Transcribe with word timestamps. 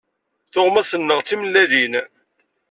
Tuɣmas-nneɣ 0.51 1.19
d 1.21 1.25
timellalin. 1.27 1.93